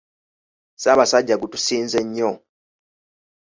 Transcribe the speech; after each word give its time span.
Ssaabasajja 0.81 1.35
gutusinze 1.41 1.99
nnyo 2.07 2.31